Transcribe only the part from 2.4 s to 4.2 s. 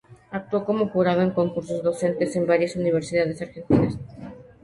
varias universidades argentinas.